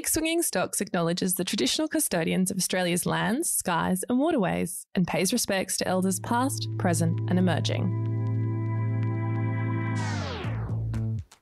[0.00, 5.30] Big Swinging Stocks acknowledges the traditional custodians of Australia's lands, skies, and waterways and pays
[5.30, 7.84] respects to elders past, present, and emerging.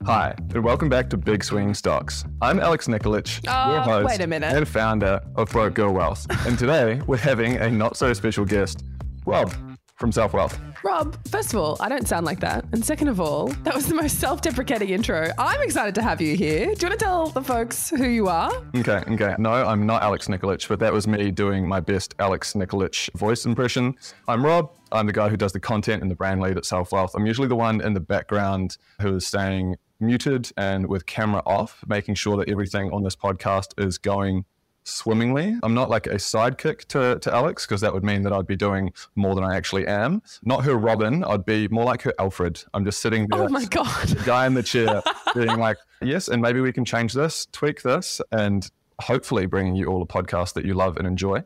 [0.05, 2.25] Hi, and welcome back to Big Swinging Stocks.
[2.43, 4.53] I'm Aleks Nikolic, Oh, your host wait a minute.
[4.53, 6.27] and founder of Broke Girl Wealth.
[6.45, 8.83] And today we're having a not so special guest,
[9.25, 9.54] Rob
[9.99, 10.58] from Selfwealth.
[10.85, 12.64] Rob, first of all, I don't sound like that.
[12.72, 15.31] And second of all, that was the most self deprecating intro.
[15.37, 16.66] I'm excited to have you here.
[16.74, 18.52] Do you want to tell the folks who you are?
[18.77, 19.34] Okay, okay.
[19.38, 23.45] No, I'm not Aleks Nikolic, but that was me doing my best Aleks Nikolic voice
[23.45, 23.96] impression.
[24.28, 24.70] I'm Rob.
[24.92, 27.10] I'm the guy who does the content and the brand lead at Selfwealth.
[27.15, 31.84] I'm usually the one in the background who is staying muted and with camera off,
[31.88, 34.45] making sure that everything on this podcast is going
[34.88, 35.56] swimmingly.
[35.62, 38.56] I'm not like a sidekick to, to Aleks because that would mean that I'd be
[38.56, 40.23] doing more than I actually am.
[40.42, 42.62] Not her Robin, I'd be more like her Alfred.
[42.74, 44.09] I'm just sitting oh there, Oh my God.
[44.09, 45.02] the guy in the chair,
[45.34, 48.70] being like, yes, and maybe we can change this, tweak this, and
[49.01, 51.43] hopefully bringing you all a podcast that you love and enjoy.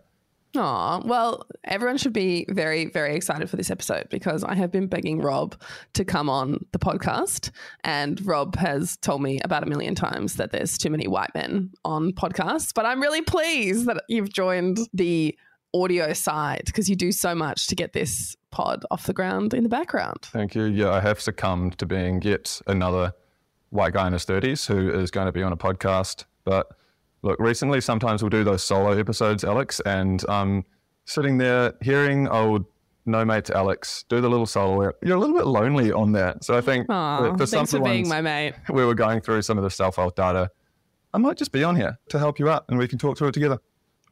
[0.54, 4.86] Aw, well, everyone should be very, very excited for this episode because I have been
[4.86, 5.60] begging Rob
[5.94, 7.50] to come on the podcast.
[7.84, 11.70] And Rob has told me about a million times that there's too many white men
[11.84, 12.74] on podcasts.
[12.74, 15.36] But I'm really pleased that you've joined the
[15.74, 19.62] audio side because you do so much to get this pod off the ground in
[19.62, 20.18] the background.
[20.22, 20.64] Thank you.
[20.64, 23.14] Yeah, I have succumbed to being yet another
[23.70, 26.26] white guy in his 30s who is going to be on a podcast.
[26.44, 26.66] But
[27.22, 30.64] look, recently sometimes we'll do those solo episodes, Aleks, and um,
[31.04, 32.64] sitting there hearing old
[33.04, 34.92] no mates Aleks do the little solo.
[35.02, 36.44] You're a little bit lonely on that.
[36.44, 38.54] So I think Aw, that for some of for being my mate.
[38.72, 40.50] we were going through some of the Selfwealth data,
[41.12, 43.28] I might just be on here to help you out and we can talk through
[43.28, 43.58] it together.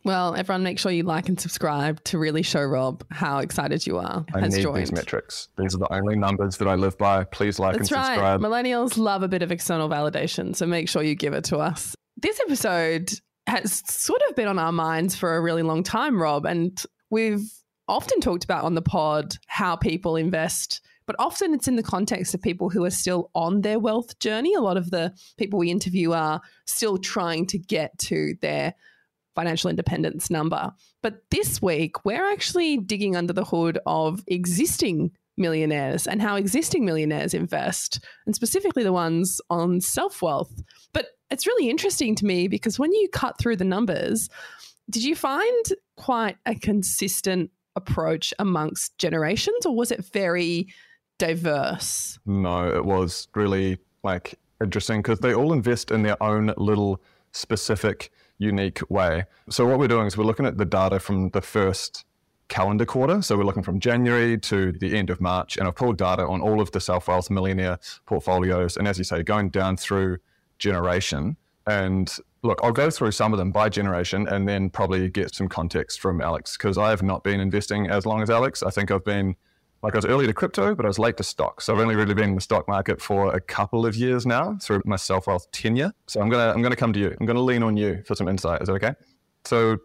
[0.03, 3.98] Well, everyone, make sure you like and subscribe to really show Rob how excited you
[3.98, 4.25] are.
[4.34, 4.78] I has need joined.
[4.78, 5.48] these metrics.
[5.58, 7.25] These are the only numbers that I live by.
[7.25, 8.06] Please like That's and right.
[8.06, 8.41] subscribe.
[8.41, 11.94] Millennials love a bit of external validation, so make sure you give it to us.
[12.22, 13.12] This episode
[13.46, 17.50] has sort of been on our minds for a really long time, Rob, and we've
[17.88, 20.82] often talked about on the pod how people invest.
[21.06, 24.53] But often it's in the context of people who are still on their wealth journey.
[24.53, 28.75] A lot of the people we interview are still trying to get to their
[29.34, 30.72] financial independence number.
[31.02, 36.84] But this week, we're actually digging under the hood of existing millionaires and how existing
[36.84, 40.62] millionaires invest, and specifically the ones on Selfwealth.
[40.92, 44.28] But it's really interesting to me because when you cut through the numbers,
[44.88, 45.64] did you find
[45.96, 50.69] quite a consistent approach amongst generations, or was it very
[51.19, 52.19] diverse?
[52.26, 57.00] No, it was really like interesting because they all invest in their own little
[57.32, 59.24] specific, unique way.
[59.48, 62.04] So what we're doing is we're looking at the data from the first
[62.48, 63.22] calendar quarter.
[63.22, 66.40] So we're looking from January to the end of March, and I've pulled data on
[66.40, 68.76] all of the Selfwealth millionaire portfolios.
[68.76, 70.19] And as you say, going down through
[70.60, 71.37] generation.
[71.66, 75.48] And look, I'll go through some of them by generation and then probably get some
[75.48, 78.65] context from Aleks because I have not been investing as long as Aleks.
[78.65, 79.37] I think I've been
[79.82, 81.65] like I was early to crypto, but I was late to stocks.
[81.65, 84.56] So I've only really been in the stock market for a couple of years now
[84.60, 85.93] through my Selfwealth tenure.
[86.06, 87.16] So I'm gonna I'm gonna come to you.
[87.19, 88.62] I'm gonna lean on you for some insight.
[88.62, 88.94] Is that okay?
[89.44, 89.78] So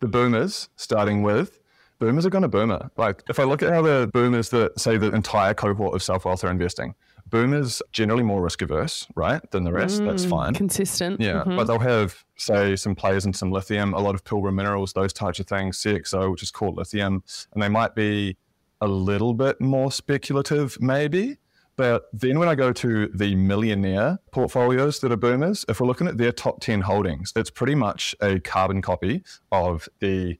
[0.00, 1.58] the boomers, starting with
[1.98, 2.90] boomers are gonna boomer.
[2.96, 6.44] Like if I look at how the boomers that say the entire cohort of Selfwealth
[6.44, 6.94] are investing,
[7.28, 10.04] boomers generally more risk averse, right, than the rest.
[10.04, 10.54] That's Mm, fine.
[10.54, 11.20] Consistent.
[11.20, 11.56] Yeah, Mhm.
[11.56, 15.12] but they'll have, say, some players in some lithium, a lot of Pilbara minerals, those
[15.12, 17.22] types of things, CXO, which is Core Lithium,
[17.52, 18.36] and they might be
[18.80, 21.38] a little bit more speculative, maybe.
[21.76, 26.06] But then when I go to the millionaire portfolios that are boomers, if we're looking
[26.08, 29.22] at their top 10 holdings, it's pretty much a carbon copy
[29.52, 30.38] of the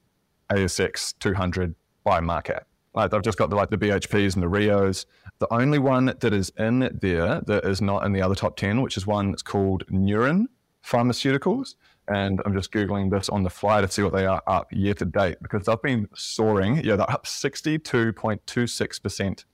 [0.51, 1.75] ASX 200
[2.05, 2.65] by market.
[2.95, 5.05] Like they've just got the, like the BHPs and the Rios.
[5.39, 8.81] The only one that is in there that is not in the other top 10,
[8.81, 10.47] which is one that's called Neuren
[10.85, 11.75] Pharmaceuticals.
[12.09, 14.95] And I'm just Googling this on the fly to see what they are up year
[14.95, 16.77] to date because they've been soaring.
[16.85, 19.45] Yeah, they're up 62.26%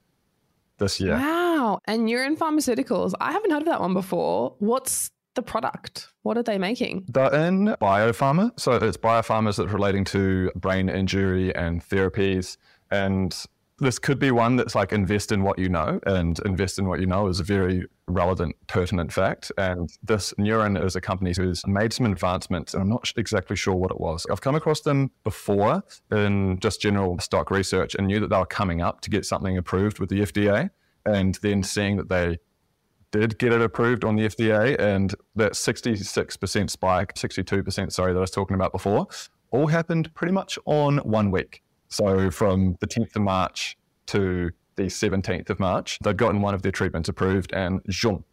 [0.78, 1.14] this year.
[1.14, 1.78] Wow.
[1.86, 3.14] And Neuren Pharmaceuticals.
[3.20, 4.54] I haven't heard of that one before.
[4.58, 6.08] What's the product?
[6.22, 7.06] What are they making?
[7.08, 8.60] They're in biopharma.
[8.60, 12.58] So it's biopharmas that's relating to brain injury and therapies.
[12.90, 13.34] And
[13.82, 17.00] this could be one that's like invest in what you know, and invest in what
[17.00, 19.50] you know is a very relevant, pertinent fact.
[19.58, 23.74] And this Neuren is a company who's made some advancements, and I'm not exactly sure
[23.74, 24.24] what it was.
[24.30, 25.82] I've come across them before
[26.12, 29.58] in just general stock research and knew that they were coming up to get something
[29.58, 30.70] approved with the FDA,
[31.04, 32.38] and then seeing that they
[33.10, 38.20] did get it approved on the FDA, and that 66% spike, 62%, sorry, that I
[38.20, 39.08] was talking about before,
[39.50, 41.62] all happened pretty much on one week.
[41.92, 46.62] So from the 10th of March to the 17th of March, they'd gotten one of
[46.62, 48.24] their treatments approved, and zoom,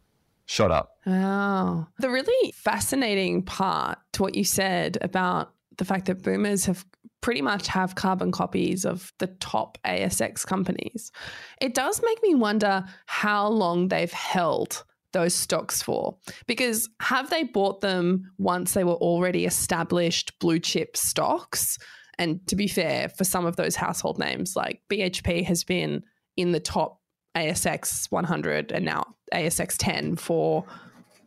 [0.46, 0.96] shot up.
[1.06, 1.86] Oh.
[1.98, 6.84] The really fascinating part to what you said about the fact that boomers have
[7.20, 11.12] pretty much have carbon copies of the top ASX companies.
[11.60, 16.16] It does make me wonder how long they've held those stocks for.
[16.46, 21.78] Because have they bought them once they were already established blue chip stocks?
[22.20, 26.04] And to be fair, for some of those household names, like BHP has been
[26.36, 27.00] in the top
[27.34, 30.66] ASX 100 and now ASX 10 for,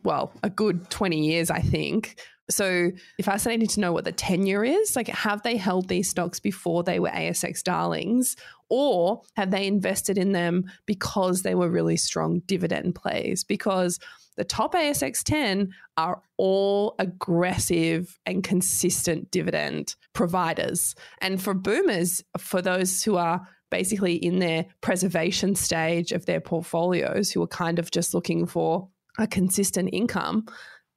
[0.04, 2.20] well, a good 20 years, I think.
[2.48, 2.92] So
[3.22, 4.94] fascinating to know what the tenure is.
[4.94, 8.36] Like, have they held these stocks before they were ASX darlings,
[8.68, 13.42] or have they invested in them because they were really strong dividend plays?
[13.42, 13.98] Because
[14.36, 20.94] the top ASX 10 are all aggressive and consistent dividend providers.
[21.20, 27.30] And for boomers, for those who are basically in their preservation stage of their portfolios,
[27.30, 28.88] who are kind of just looking for
[29.18, 30.46] a consistent income,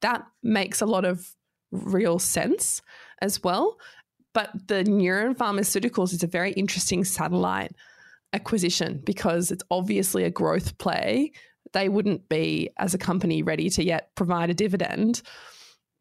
[0.02, 1.36] that makes a lot of
[1.72, 2.82] real sense
[3.22, 3.78] as well.
[4.34, 7.72] But the Neuren Pharmaceuticals is a very interesting satellite
[8.34, 11.32] acquisition because it's obviously a growth play.
[11.74, 15.24] They wouldn't be, as a company, ready to yet provide a dividend.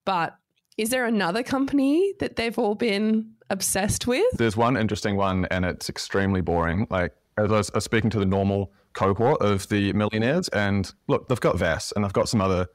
[0.04, 0.36] But
[0.76, 4.31] is there another company that they've all been obsessed with?
[4.34, 6.87] There's one interesting one, and it's extremely boring.
[6.90, 11.40] Like, as I was, speaking to the normal cohort of the millionaires, and look, they've
[11.40, 12.67] got VAS and they've got some other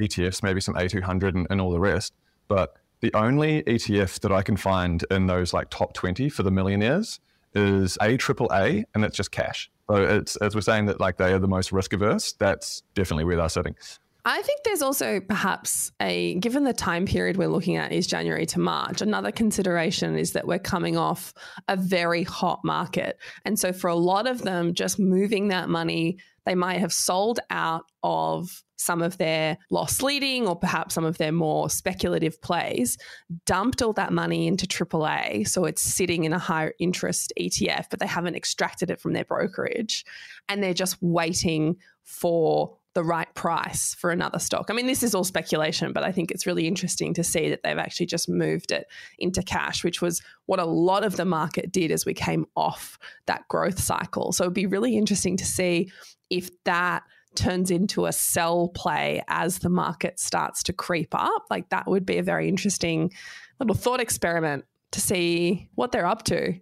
[0.00, 2.12] ETFs, maybe some A200 and, and all the rest.
[2.48, 6.50] But the only ETF that I can find in those like top 20 for the
[6.50, 7.20] millionaires
[7.54, 9.70] is A triple A, and it's just cash.
[9.88, 12.32] So it's as we're saying that like they are the most risk averse.
[12.32, 13.76] That's definitely where they're sitting.
[14.26, 18.46] I think there's also perhaps a, given the time period we're looking at is January
[18.46, 21.34] to March, another consideration is that we're coming off
[21.68, 23.18] a very hot market.
[23.44, 26.16] And so for a lot of them, just moving that money,
[26.46, 31.18] they might have sold out of some of their loss leading or perhaps some of
[31.18, 32.96] their more speculative plays,
[33.44, 35.46] dumped all that money into AAA.
[35.48, 39.24] So it's sitting in a higher interest ETF, but they haven't extracted it from their
[39.24, 40.04] brokerage.
[40.48, 44.66] And they're just waiting for the right price for another stock.
[44.70, 47.62] I mean, this is all speculation, but I think it's really interesting to see that
[47.62, 48.86] they've actually just moved it
[49.18, 52.98] into cash, which was what a lot of the market did as we came off
[53.26, 54.32] that growth cycle.
[54.32, 55.90] So it'd be really interesting to see
[56.30, 57.02] if that
[57.34, 61.44] turns into a sell play as the market starts to creep up.
[61.50, 63.12] Like that would be a very interesting
[63.58, 66.54] little thought experiment to see what they're up to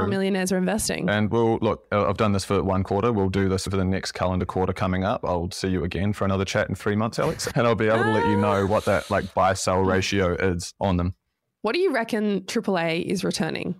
[0.00, 1.08] how millionaires are investing.
[1.08, 3.12] And we'll look, uh, I've done this for one quarter.
[3.12, 5.24] We'll do this for the next calendar quarter coming up.
[5.24, 8.04] I'll see you again for another chat in three months, Aleks, and I'll be able
[8.04, 11.14] to let you know what that like buy sell ratio is on them.
[11.62, 13.76] What do you reckon AAA is returning?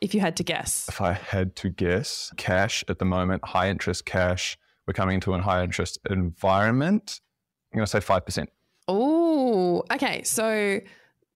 [0.00, 3.68] If you had to guess, if I had to guess, cash at the moment, high
[3.68, 4.56] interest cash.
[4.86, 7.20] We're coming into a high interest environment.
[7.72, 8.46] I'm going to say 5%.
[8.86, 10.22] Oh, okay.
[10.22, 10.80] So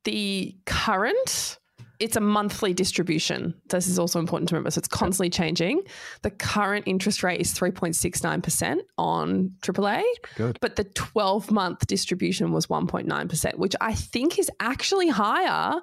[0.05, 1.59] the current
[2.03, 3.55] it's a monthly distribution.
[3.69, 4.73] This is also important to remember.
[4.73, 5.83] So it's constantly changing.
[6.23, 10.03] The current interest rate is 3.69% on AAA.
[10.35, 10.59] Good.
[10.61, 15.81] But the 12 month distribution was 1.9%, which I think is actually higher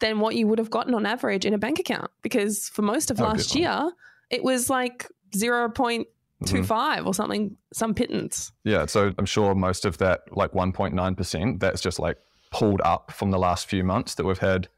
[0.00, 2.10] than what you would have gotten on average in a bank account.
[2.22, 3.92] Because for most of last year,
[4.28, 5.06] it was like
[5.36, 6.06] 0.25
[6.42, 7.06] mm-hmm.
[7.06, 8.50] or something, some pittance.
[8.64, 8.86] Yeah.
[8.86, 12.18] So I'm sure most of that, like 1.9%, that's just like
[12.50, 14.68] pulled up from the last few months that we've had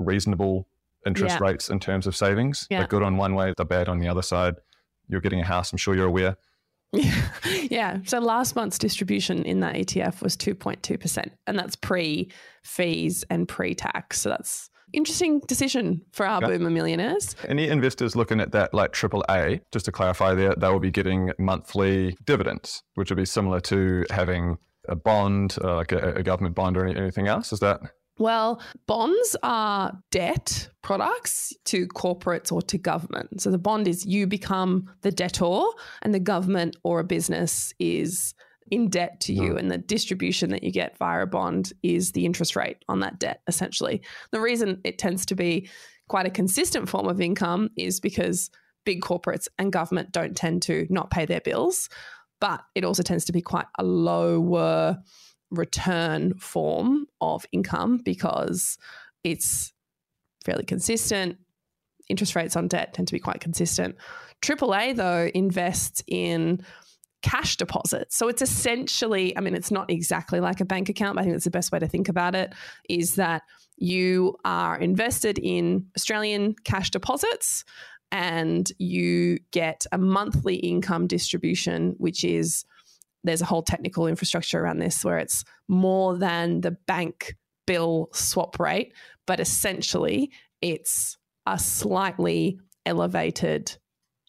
[0.00, 0.66] reasonable
[1.06, 1.46] interest yeah.
[1.46, 2.66] rates in terms of savings.
[2.70, 2.78] Yeah.
[2.78, 4.56] They're good on one way, they're bad on the other side.
[5.08, 6.36] You're getting a house, I'm sure you're aware.
[6.92, 7.28] yeah.
[7.70, 7.98] yeah.
[8.04, 12.30] So last month's distribution in that ETF was 2.2%, and that's pre
[12.62, 14.20] fees and pre tax.
[14.20, 16.58] So that's interesting decision for our okay.
[16.58, 17.36] boomer millionaires.
[17.46, 21.32] Any investors looking at that like AAA, just to clarify there, they will be getting
[21.38, 26.54] monthly dividends, which would be similar to having a bond, uh, like a, a government
[26.54, 27.52] bond or anything else.
[27.52, 27.80] Is that
[28.20, 33.40] well, bonds are debt products to corporates or to government.
[33.40, 35.62] So the bond is you become the debtor,
[36.02, 38.34] and the government or a business is
[38.70, 39.58] in debt to you, hmm.
[39.58, 43.18] and the distribution that you get via a bond is the interest rate on that
[43.18, 44.02] debt, essentially.
[44.30, 45.68] The reason it tends to be
[46.08, 48.50] quite a consistent form of income is because
[48.84, 51.88] big corporates and government don't tend to not pay their bills,
[52.40, 54.98] but it also tends to be quite a lower
[55.50, 58.78] return form of income because
[59.24, 59.72] it's
[60.44, 61.38] fairly consistent.
[62.08, 63.96] Interest rates on debt tend to be quite consistent.
[64.42, 66.64] AAA, though, invests in
[67.22, 68.16] cash deposits.
[68.16, 71.34] So it's essentially, I mean, it's not exactly like a bank account, but I think
[71.34, 72.54] that's the best way to think about it
[72.88, 73.42] is that
[73.76, 77.64] you are invested in Australian cash deposits
[78.12, 82.64] and you get a monthly income distribution, which is
[83.24, 87.34] there's a whole technical infrastructure around this where it's more than the bank
[87.66, 88.92] bill swap rate,
[89.26, 93.76] but essentially it's a slightly elevated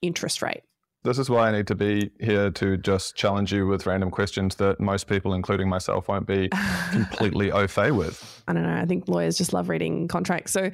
[0.02, 0.62] interest rate.
[1.04, 4.56] This is why I need to be here to just challenge you with random questions
[4.56, 6.50] that most people, including myself, won't be
[6.92, 8.44] completely au fait with.
[8.48, 8.76] I don't know.
[8.76, 10.52] I think lawyers just love reading contracts.
[10.52, 10.70] So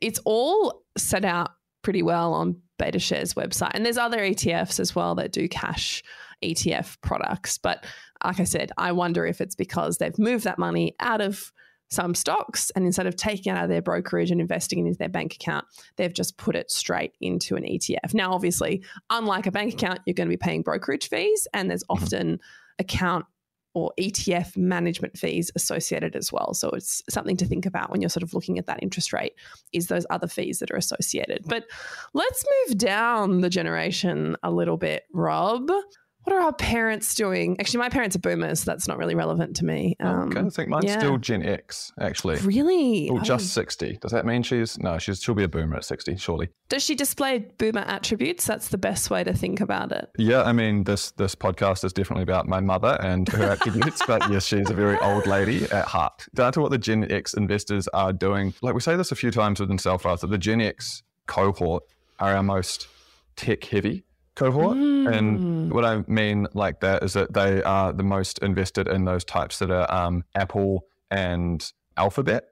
[0.00, 1.50] it's all set out
[1.82, 3.72] pretty well on BetaShares website.
[3.74, 6.02] And there's other ETFs as well that do cash
[6.42, 7.58] ETF products.
[7.58, 7.84] But
[8.24, 11.52] like I said, I wonder if it's because they've moved that money out of
[11.88, 14.98] some stocks and instead of taking it out of their brokerage and investing it into
[14.98, 15.64] their bank account,
[15.96, 18.12] they've just put it straight into an ETF.
[18.12, 21.84] Now, obviously, unlike a bank account, you're going to be paying brokerage fees and there's
[21.84, 22.02] mm-hmm.
[22.02, 22.40] often
[22.78, 23.26] account
[23.74, 26.54] or ETF management fees associated as well.
[26.54, 29.34] So it's something to think about when you're sort of looking at that interest rate
[29.74, 31.42] is those other fees that are associated.
[31.46, 31.64] But
[32.14, 35.70] let's move down the generation a little bit, Rob
[36.26, 37.56] what are our parents doing?
[37.60, 38.64] Actually, my parents are boomers.
[38.64, 39.96] So that's not really relevant to me.
[40.00, 40.98] Um, okay, I think mine's yeah.
[40.98, 42.38] still Gen X, actually.
[42.38, 43.08] Really?
[43.08, 43.98] Oh, just 60.
[44.00, 46.48] Does that mean she's, no, she's, she'll be a boomer at 60, surely.
[46.68, 48.44] Does she display boomer attributes?
[48.44, 50.10] That's the best way to think about it.
[50.18, 54.28] Yeah, I mean, this, this podcast is definitely about my mother and her attributes, but
[54.28, 56.26] yes, she's a very old lady at heart.
[56.34, 58.52] Down to what the Gen X investors are doing.
[58.62, 61.84] Like we say this a few times within Self that the Gen X cohort
[62.18, 62.88] are our most
[63.36, 64.02] tech heavy
[64.36, 64.76] cohort.
[64.76, 65.16] Mm.
[65.16, 69.24] And what I mean like that is that they are the most invested in those
[69.24, 72.44] types that are um, Apple and Alphabet,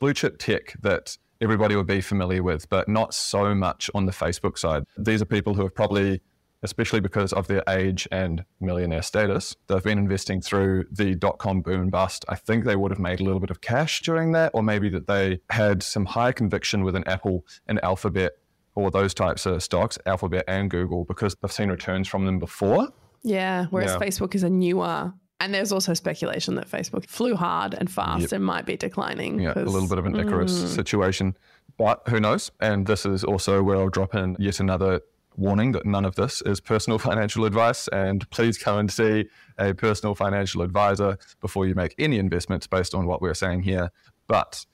[0.00, 4.12] blue chip tech that everybody would be familiar with, but not so much on the
[4.12, 4.84] Facebook side.
[4.96, 6.20] These are people who have probably,
[6.62, 11.60] especially because of their age and millionaire status, they've been investing through the dot com
[11.60, 12.24] boom bust.
[12.28, 14.88] I think they would have made a little bit of cash during that, or maybe
[14.90, 18.34] that they had some high conviction with an Apple and Alphabet
[18.74, 22.88] or those types of stocks, Alphabet and Google, because they've seen returns from them before.
[23.22, 23.98] Yeah, whereas yeah.
[23.98, 25.12] Facebook is a newer.
[25.40, 28.32] And there's also speculation that Facebook flew hard and fast yep.
[28.32, 29.40] and might be declining.
[29.40, 30.68] Yeah, a little bit of an Icarus mm.
[30.68, 31.36] situation.
[31.76, 32.50] But who knows?
[32.60, 35.00] And this is also where I'll drop in yet another
[35.36, 37.88] warning that none of this is personal financial advice.
[37.88, 39.26] And please come and see
[39.58, 43.90] a personal financial advisor before you make any investments based on what we're saying here.
[44.28, 44.64] But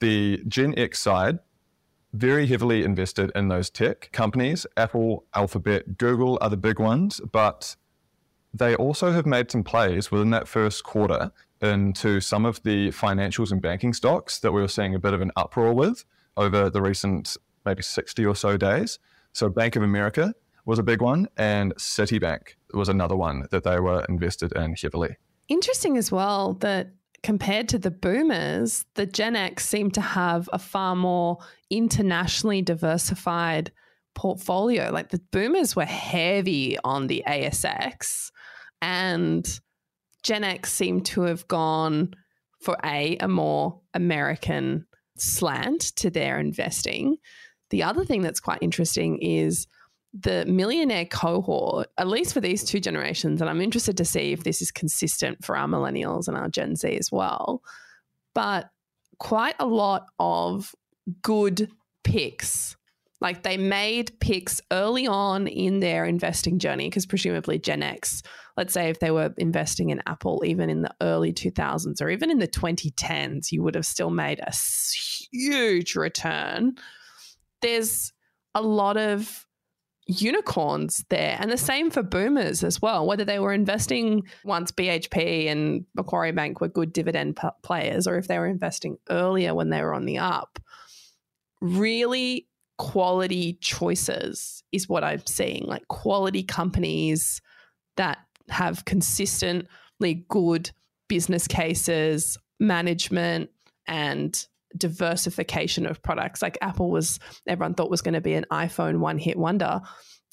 [0.00, 1.38] the Gen X side
[2.12, 4.66] very heavily invested in those tech companies.
[4.76, 7.76] Apple, Alphabet, Google are the big ones, but
[8.52, 13.52] they also have made some plays within that first quarter into some of the financials
[13.52, 16.04] and banking stocks that we were seeing a bit of an uproar with
[16.36, 18.98] over the recent maybe 60 or so days.
[19.32, 23.78] So, Bank of America was a big one, and Citibank was another one that they
[23.78, 25.16] were invested in heavily.
[25.48, 26.90] Interesting as well that
[27.22, 31.38] compared to the boomers, the Gen X seem to have a far more
[31.70, 33.70] internationally diversified
[34.14, 34.90] portfolio.
[34.90, 38.30] Like the boomers were heavy on the ASX,
[38.80, 39.60] and
[40.22, 42.14] Gen X seemed to have gone
[42.60, 44.86] for a a more American
[45.16, 47.16] slant to their investing.
[47.70, 49.66] The other thing that's quite interesting is
[50.12, 54.42] the millionaire cohort, at least for these two generations, and I'm interested to see if
[54.42, 57.62] this is consistent for our millennials and our Gen Z as well,
[58.34, 58.70] but
[59.18, 60.74] quite a lot of
[61.22, 61.70] good
[62.02, 62.76] picks.
[63.20, 68.22] Like they made picks early on in their investing journey, because presumably Gen X,
[68.56, 72.30] let's say if they were investing in Apple even in the early 2000s or even
[72.30, 74.52] in the 2010s, you would have still made a
[75.30, 76.76] huge return.
[77.60, 78.12] There's
[78.54, 79.46] a lot of
[80.10, 81.36] unicorns there.
[81.40, 86.32] And the same for boomers as well, whether they were investing once BHP and Macquarie
[86.32, 89.94] Bank were good dividend p- players or if they were investing earlier when they were
[89.94, 90.58] on the up.
[91.60, 92.48] Really
[92.78, 97.40] quality choices is what I'm seeing, like quality companies
[97.96, 100.70] that have consistently good
[101.08, 103.50] business cases, management,
[103.86, 106.42] and diversification of products.
[106.42, 109.80] Like Apple was, everyone thought was going to be an iPhone one hit wonder.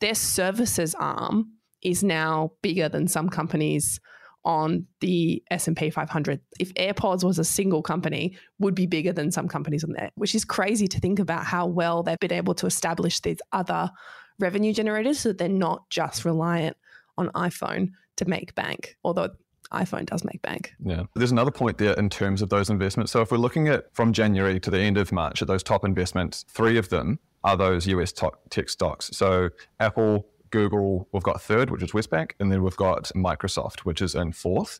[0.01, 3.99] Their services arm is now bigger than some companies
[4.45, 6.39] on the S&P 500.
[6.59, 10.33] If AirPods was a single company, would be bigger than some companies on there, which
[10.35, 13.91] is crazy to think about how well they've been able to establish these other
[14.39, 16.77] revenue generators so that they're not just reliant
[17.17, 18.95] on iPhone to make bank.
[19.03, 19.31] Although
[19.71, 20.73] iPhone does make bank.
[20.83, 21.03] Yeah.
[21.15, 23.11] There's another point there in terms of those investments.
[23.11, 25.83] So if we're looking at from January to the end of March at those top
[25.83, 29.09] investments, three of them are those US tech stocks.
[29.13, 34.01] So Apple, Google, we've got third, which is Westpac, and then we've got Microsoft, which
[34.01, 34.79] is in fourth.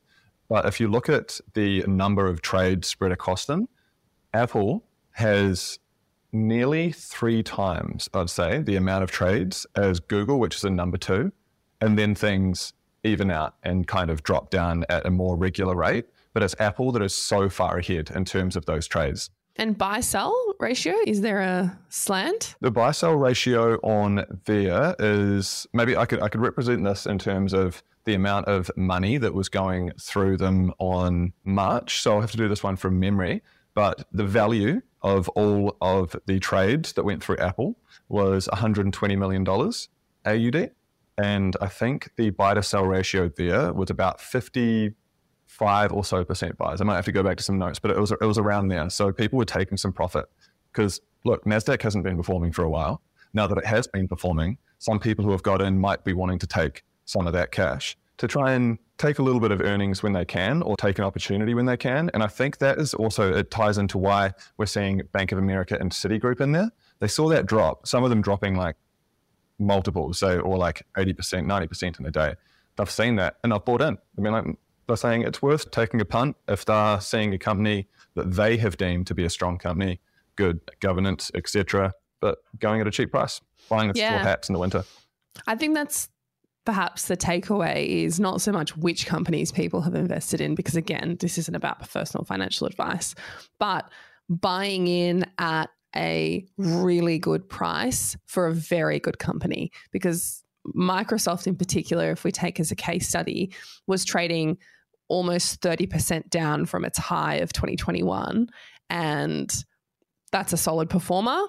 [0.50, 3.68] But if you look at the number of trades spread across them,
[4.34, 5.80] Apple has
[6.32, 10.98] nearly three times, I'd say, the amount of trades as Google, which is in number
[10.98, 11.32] two.
[11.82, 12.74] And then things
[13.04, 16.06] even out and kind of drop down at a more regular rate.
[16.34, 19.30] But it's Apple that is so far ahead in terms of those trades.
[19.56, 22.56] And buy sell ratio, is there a slant?
[22.62, 27.18] The buy sell ratio on there is maybe I could I could represent this in
[27.18, 32.02] terms of the amount of money that was going through them on March.
[32.02, 33.42] So I'll have to do this one from memory.
[33.74, 37.78] But the value of all of the trades that went through Apple
[38.10, 40.72] was $120 million AUD.
[41.18, 46.58] And I think the buy to sell ratio there was about 55 or so percent
[46.58, 46.80] buys.
[46.80, 48.68] I might have to go back to some notes, but it was, it was around
[48.68, 48.90] there.
[48.90, 50.26] So people were taking some profit
[50.72, 53.02] because look, NASDAQ hasn't been performing for a while.
[53.34, 56.40] Now that it has been performing, some people who have got in might be wanting
[56.40, 60.02] to take some of that cash to try and take a little bit of earnings
[60.02, 62.10] when they can or take an opportunity when they can.
[62.14, 65.78] And I think that is also, it ties into why we're seeing Bank of America
[65.80, 66.72] and Citigroup in there.
[67.00, 68.76] They saw that drop, some of them dropping like
[69.60, 72.36] multiples, so, or like 80%, 90% in a day.
[72.76, 73.98] They've seen that and I've bought in.
[74.18, 74.46] I mean, like,
[74.88, 78.78] they're saying it's worth taking a punt if they're seeing a company that they have
[78.78, 80.00] deemed to be a strong company,
[80.36, 84.24] good governance, etc., but going at a cheap price, buying the yeah.
[84.24, 84.84] hats in the winter.
[85.46, 86.10] I think that's
[86.66, 91.18] perhaps the takeaway is not so much which companies people have invested in, because again,
[91.20, 93.14] this isn't about personal financial advice,
[93.60, 93.90] but
[94.30, 99.72] buying in at a really good price for a very good company.
[99.92, 100.44] Because
[100.76, 103.54] Microsoft, in particular, if we take as a case study,
[103.88, 104.58] was trading
[105.08, 108.48] almost 30% down from its high of 2021.
[108.90, 109.66] And
[110.32, 111.40] that's a solid performer.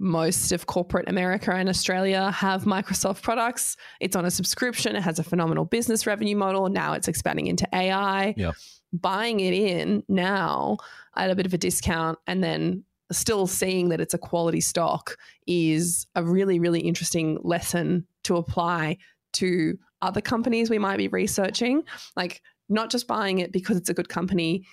[0.00, 3.76] Most of corporate America and Australia have Microsoft products.
[4.00, 4.96] It's on a subscription.
[4.96, 6.68] It has a phenomenal business revenue model.
[6.68, 8.34] Now it's expanding into AI.
[8.36, 8.54] Yep.
[8.92, 10.78] Buying it in now
[11.16, 15.16] at a bit of a discount and then still seeing that it's a quality stock
[15.46, 18.98] is a really, really interesting lesson to apply
[19.34, 21.82] to other companies we might be researching.
[22.16, 24.66] Like, not just buying it because it's a good company,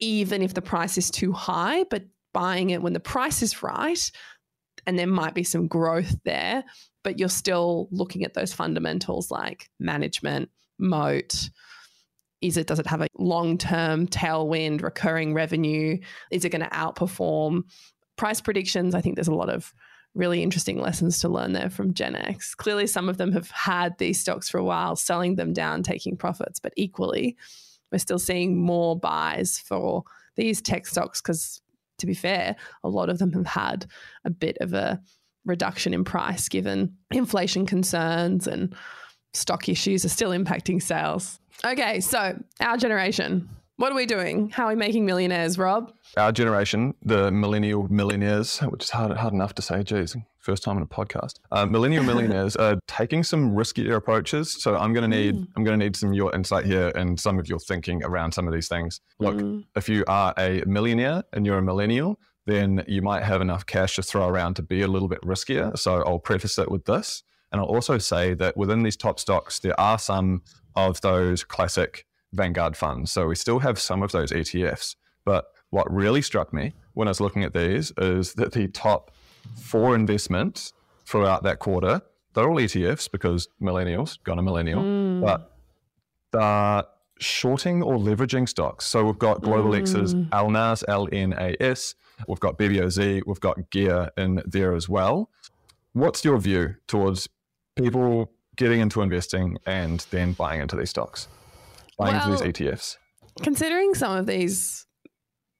[0.00, 4.10] even if the price is too high, but buying it when the price is right.
[4.86, 6.64] And there might be some growth there,
[7.02, 11.50] but you're still looking at those fundamentals like management, moat.
[12.46, 15.98] Is it, does it have a long term tailwind, recurring revenue?
[16.30, 17.62] Is it going to outperform
[18.16, 18.94] price predictions?
[18.94, 19.74] I think there's a lot of
[20.14, 22.54] really interesting lessons to learn there from Gen X.
[22.54, 26.16] Clearly, some of them have had these stocks for a while, selling them down, taking
[26.16, 27.36] profits, but equally,
[27.92, 30.04] we're still seeing more buys for
[30.36, 31.60] these tech stocks because,
[31.98, 33.86] to be fair, a lot of them have had
[34.24, 35.00] a bit of a
[35.44, 38.74] reduction in price given inflation concerns and
[39.32, 41.38] stock issues are still impacting sales.
[41.64, 44.50] Okay, so our generation, what are we doing?
[44.50, 45.92] How are we making millionaires, Rob?
[46.16, 50.76] Our generation, the millennial millionaires, which is hard, hard enough to say, geez, first time
[50.76, 51.40] on a podcast.
[51.50, 54.62] Uh, millennial millionaires are taking some riskier approaches.
[54.62, 55.46] So I'm going to need mm.
[55.56, 58.32] I'm going to need some of your insight here and some of your thinking around
[58.32, 59.00] some of these things.
[59.18, 59.64] Look, mm.
[59.74, 63.96] if you are a millionaire and you're a millennial, then you might have enough cash
[63.96, 65.76] to throw around to be a little bit riskier.
[65.76, 67.24] So I'll preface it with this.
[67.52, 70.42] And I'll also say that within these top stocks, there are some
[70.76, 73.10] of those classic Vanguard funds.
[73.12, 74.96] So we still have some of those ETFs.
[75.24, 79.10] But what really struck me when I was looking at these is that the top
[79.56, 80.72] four investments
[81.04, 82.02] throughout that quarter,
[82.34, 85.20] they're all ETFs because millennials, gone a millennial, mm.
[85.20, 85.56] but
[86.32, 86.84] they're
[87.18, 88.84] shorting or leveraging stocks.
[88.84, 89.80] So we've got Global mm.
[89.80, 91.94] X's LNAS, LNAS,
[92.28, 95.30] we've got BBOZ, we've got Gear in there as well.
[95.92, 97.28] What's your view towards
[97.74, 101.28] people getting into investing and then buying into these stocks?
[101.96, 102.96] buying well, into these ETFs?
[103.42, 104.86] Considering some of these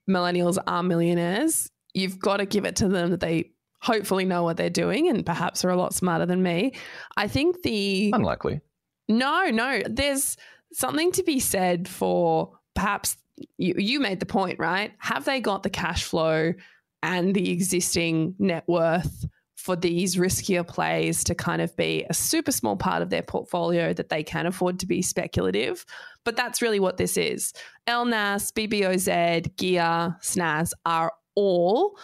[0.08, 4.56] millennials are millionaires, you've got to give it to them that they hopefully know what
[4.56, 6.72] they're doing and perhaps are a lot smarter than me.
[7.16, 8.60] I think the unlikely.
[9.08, 9.82] No, no.
[9.88, 10.36] There's
[10.72, 13.16] something to be said for perhaps
[13.58, 14.92] you, you made the point, right?
[14.98, 16.54] Have they got the cash flow
[17.02, 19.26] and the existing net worth
[19.66, 23.92] for these riskier plays to kind of be a super small part of their portfolio
[23.92, 25.84] that they can afford to be speculative.
[26.24, 27.52] But that's really what this is.
[27.88, 31.98] LNAS, BBOZ, GEAR, SNAS are all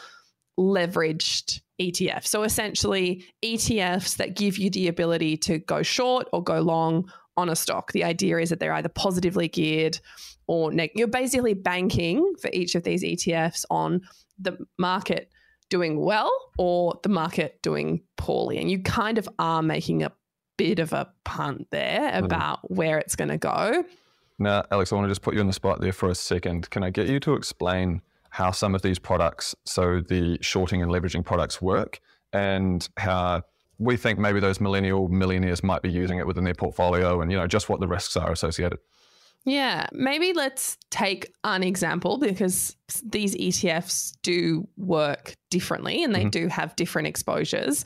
[0.59, 2.27] leveraged ETFs.
[2.27, 7.49] So essentially, ETFs that give you the ability to go short or go long on
[7.49, 7.93] a stock.
[7.93, 10.01] The idea is that they're either positively geared
[10.49, 14.01] or neg- you're basically banking for each of these ETFs on
[14.37, 15.31] the market
[15.73, 18.59] doing well or the market doing poorly.
[18.59, 20.13] And you kind of are making a
[20.59, 22.23] bit of a punt there mm.
[22.23, 22.77] about mm.
[22.77, 23.83] where it's going to go.
[24.39, 26.69] Now, Aleks, I want to just put you on the spot there for a second.
[26.69, 30.91] Can I get you to explain how some of these products, so the shorting and
[30.91, 32.01] leveraging products, work
[32.35, 33.43] and how
[33.79, 37.39] we think maybe those millennial millionaires might be using it within their portfolio and, you
[37.39, 38.79] know, just what the risks are associated.
[39.45, 46.31] Yeah, maybe let's take an example because these ETFs do work differently and they mm-hmm.
[46.31, 47.85] do have different exposures.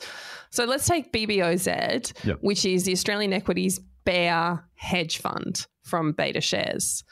[0.51, 2.37] So let's take BBOZ, yep.
[2.41, 7.03] which is the Australian Equities Bear Hedge Fund from Beta Shares.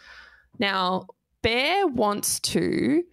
[0.60, 1.08] Now,
[1.42, 3.04] Bear wants to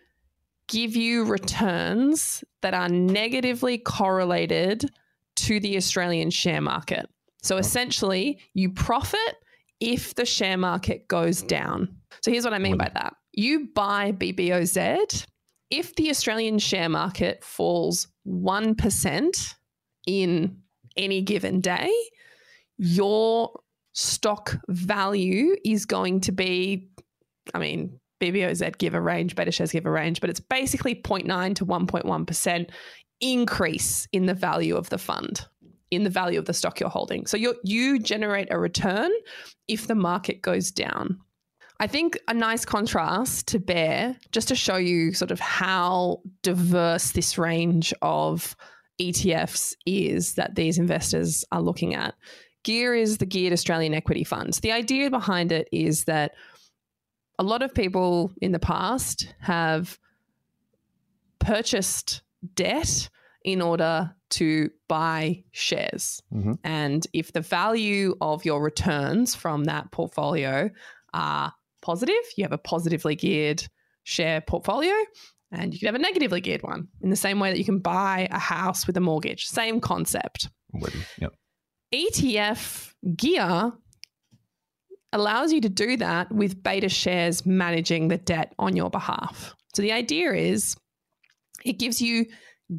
[0.68, 4.90] give you returns that are negatively correlated
[5.34, 7.08] to the Australian share market.
[7.42, 9.41] So essentially, you profit
[9.82, 11.96] if the share market goes down.
[12.22, 13.14] So here's what I mean by that.
[13.32, 15.26] You buy BBOZ
[15.72, 19.54] if the Australian share market falls 1%
[20.06, 20.58] in
[20.98, 21.90] any given day,
[22.76, 23.58] your
[23.94, 26.90] stock value is going to be,
[27.54, 31.54] I mean, BBOZ give a range, beta shares give a range, but it's basically 0.9
[31.54, 32.70] to 1.1%
[33.22, 35.46] increase in the value of the fund,
[35.92, 37.26] in the value of the stock you're holding.
[37.26, 39.12] So you you generate a return
[39.68, 41.20] if the market goes down.
[41.78, 47.12] I think a nice contrast to bear, just to show you sort of how diverse
[47.12, 48.56] this range of
[49.00, 52.14] ETFs is that these investors are looking at.
[52.64, 54.60] GEAR is the Geared Australian Equity Funds.
[54.60, 56.32] The idea behind it is that
[57.38, 59.98] a lot of people in the past have
[61.40, 62.22] purchased
[62.54, 63.10] debt
[63.44, 66.22] in order to buy shares.
[66.32, 66.54] Mm-hmm.
[66.64, 70.70] And if the value of your returns from that portfolio
[71.12, 71.52] are
[71.82, 73.66] positive, you have a positively geared
[74.04, 74.94] share portfolio,
[75.50, 77.78] and you can have a negatively geared one in the same way that you can
[77.78, 79.46] buy a house with a mortgage.
[79.46, 80.48] Same concept.
[81.18, 81.34] Yep.
[81.94, 83.72] ETF gear
[85.12, 89.54] allows you to do that with beta shares managing the debt on your behalf.
[89.74, 90.74] So the idea is
[91.64, 92.26] it gives you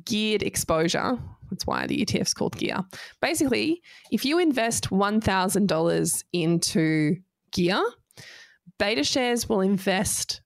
[0.05, 1.17] geared exposure.
[1.49, 2.79] That's why the ETF is called gear.
[3.21, 7.15] Basically, if you invest $1,000 into
[7.51, 7.83] gear,
[8.79, 10.41] beta shares will invest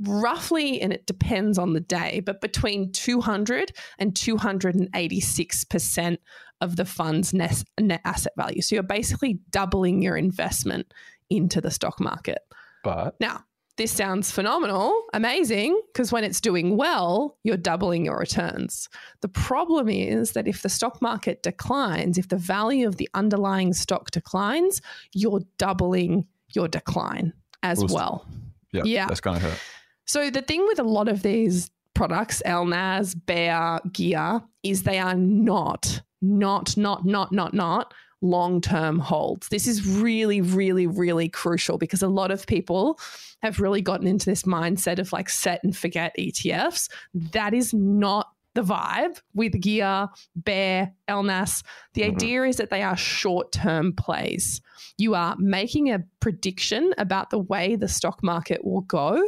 [0.00, 6.18] roughly, and it depends on the day, but between 200 and 286%
[6.60, 8.62] of the fund's net, net asset value.
[8.62, 10.92] So you're basically doubling your investment
[11.30, 12.38] into the stock market.
[12.82, 13.44] But now,
[13.76, 18.88] this sounds phenomenal, amazing, because when it's doing well, you're doubling your returns.
[19.20, 23.72] The problem is that if the stock market declines, if the value of the underlying
[23.72, 24.80] stock declines,
[25.12, 27.32] you're doubling your decline
[27.64, 28.26] as well.
[28.72, 29.06] Yeah, yeah.
[29.06, 29.58] that's going to hurt.
[30.04, 35.14] So the thing with a lot of these products, LNAS, Bear, Gear, is they are
[35.14, 39.48] not, not, not, not, not, not long term holds.
[39.48, 42.98] This is really, really, really crucial because a lot of people
[43.42, 46.88] have really gotten into this mindset of like set and forget ETFs.
[47.14, 51.62] That is not the vibe with Gear, Bear, LNAS.
[51.92, 52.14] The mm-hmm.
[52.14, 54.60] idea is that they are short term plays.
[54.96, 59.26] You are making a prediction about the way the stock market will go,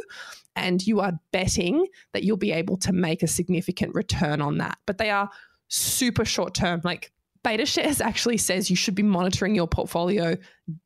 [0.55, 4.77] and you are betting that you'll be able to make a significant return on that.
[4.85, 5.29] But they are
[5.67, 7.11] super short term, like
[7.43, 10.37] Beta Shares actually says you should be monitoring your portfolio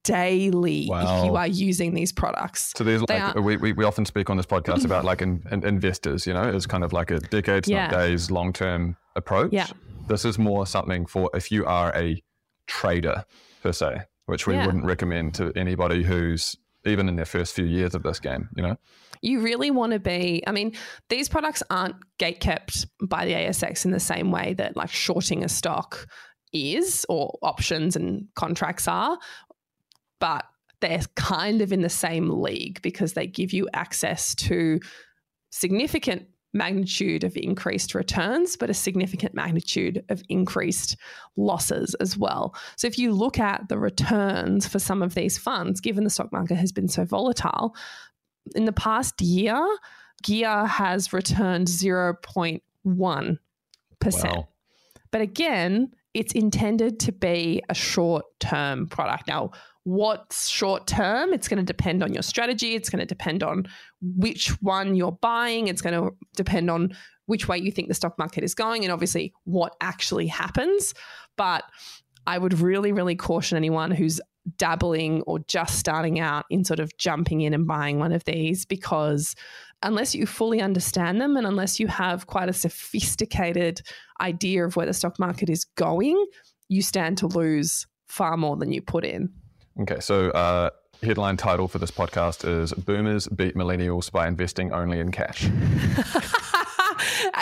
[0.04, 1.20] daily wow.
[1.20, 2.74] if you are using these products.
[2.76, 5.66] So there's like we, we, we often speak on this podcast about like in, in,
[5.66, 7.88] investors, you know, it's kind of like a decades, yeah.
[7.88, 9.52] not days, long term approach.
[9.52, 9.68] Yeah.
[10.08, 12.22] This is more something for if you are a
[12.68, 13.26] trader
[13.62, 14.66] per se, which we yeah.
[14.66, 18.64] wouldn't recommend to anybody who's even in their first few years of this game, you
[18.64, 18.76] know?
[19.22, 20.74] You really want to be, I mean,
[21.10, 25.44] these products aren't gate kept by the ASX in the same way that like shorting
[25.44, 26.08] a stock
[26.54, 29.18] is or options and contracts are,
[30.20, 30.46] but
[30.82, 34.80] they're kind of in the same league because they give you access to
[35.52, 40.98] significant magnitude of increased returns, but a significant magnitude of increased
[41.38, 42.54] losses as well.
[42.76, 46.32] So, if you look at the returns for some of these funds, given the stock
[46.32, 47.76] market has been so volatile,
[48.56, 49.66] in the past year,
[50.24, 53.40] Gear has returned 0.1%.
[54.06, 54.48] Wow.
[55.12, 59.28] But again, it's intended to be a short term product.
[59.28, 59.52] Now,
[59.84, 61.34] what's short term?
[61.34, 62.76] It's going to depend on your strategy.
[62.76, 63.65] It's going to depend on
[64.02, 65.67] which one you're buying.
[65.67, 66.95] It's going to depend on
[67.26, 70.93] which way you think the stock market is going and obviously what actually happens.
[71.38, 71.63] But
[72.28, 74.19] I would really, really caution anyone who's
[74.58, 78.65] dabbling or just starting out in sort of jumping in and buying one of these
[78.65, 79.36] because
[79.84, 83.82] unless you fully understand them and unless you have quite a sophisticated
[84.20, 86.24] idea of where the stock market is going,
[86.70, 89.30] you stand to lose far more than you put in.
[89.80, 90.70] Okay, so uh,
[91.02, 95.50] headline title for this podcast is Boomers Beat Millennials by Investing Only in Cash.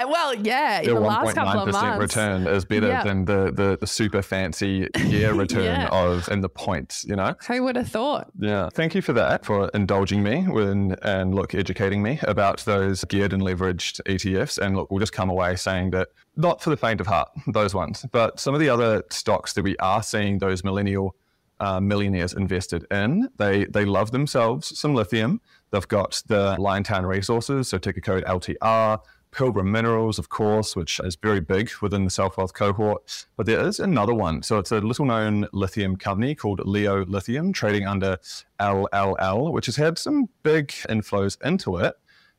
[0.10, 2.00] well, yeah, Their the last couple of 1.9% months.
[2.16, 3.04] return is better Yeah.
[3.04, 5.90] than the, the, the super fancy year return Yeah.
[5.92, 7.36] of and the points, you know?
[7.48, 8.28] Who would have thought?
[8.40, 8.70] Yeah.
[8.74, 13.34] Thank you for that, for indulging me when, and look, educating me about those geared
[13.34, 14.58] and leveraged ETFs.
[14.58, 17.74] And look, we'll just come away saying that not for the faint of heart, those
[17.76, 21.16] ones, but some of the other stocks that we are seeing those millennial
[21.62, 25.42] uh, millionaires invested in, they, they love themselves some lithium.
[25.72, 29.00] They've got the Liontown Resources, so ticker code LTR.
[29.32, 33.28] Pilbara Minerals, of course, which is very big within the Selfwealth cohort.
[33.38, 34.42] But there is another one.
[34.44, 38.18] So it's a little known lithium company called Leo Lithium, trading under
[38.60, 41.96] LLL, which has had some big inflows into it,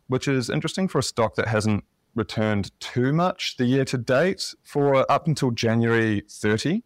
[0.08, 4.54] which is interesting for a stock that hasn't returned too much the year to date.
[4.62, 6.82] For up until January 30,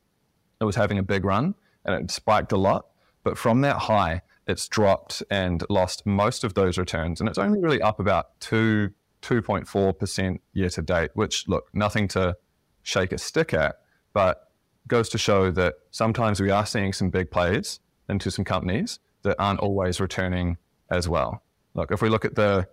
[0.60, 2.86] it was having a big run and it spiked a lot.
[3.22, 7.20] But from that high, it's dropped and lost most of those returns.
[7.20, 8.90] And it's only really up about two,
[9.24, 12.36] 2.4% year to date, which, look, nothing to
[12.82, 13.76] shake a stick at,
[14.12, 14.50] but
[14.86, 19.36] goes to show that sometimes we are seeing some big plays into some companies that
[19.38, 20.58] aren't always returning
[20.90, 21.42] as well.
[21.72, 22.68] Look, if we look at the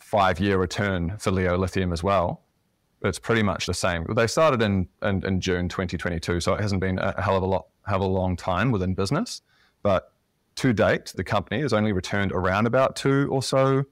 [0.00, 2.42] five year return for Leo Lithium as well,
[3.02, 4.04] it's pretty much the same.
[4.14, 7.46] They started in, in, in June 2022, so it hasn't been a hell of a
[7.46, 9.42] lot, hell of a long time within business.
[9.82, 10.12] But
[10.56, 13.84] to date, the company has only returned around about two or so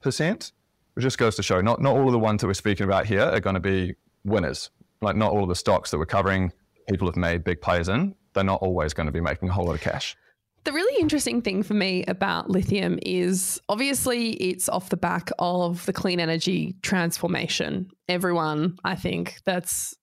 [0.00, 0.52] percent,
[0.94, 3.06] which just goes to show not, not all of the ones that we're speaking about
[3.06, 4.70] here are going to be winners.
[5.02, 6.52] Like not all of the stocks that we're covering,
[6.88, 8.14] people have made big plays in.
[8.34, 10.16] They're not always going to be making a whole lot of cash.
[10.64, 15.86] The really interesting thing for me about lithium is obviously it's off the back of
[15.86, 17.88] the clean energy transformation.
[18.08, 19.94] Everyone, I think, that's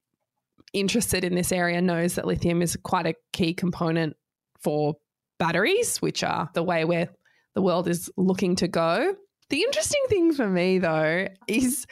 [0.73, 4.15] interested in this area knows that lithium is quite a key component
[4.60, 4.95] for
[5.38, 7.10] batteries, which are the way where
[7.54, 9.15] the world is looking to go.
[9.49, 11.86] The interesting thing for me, though, is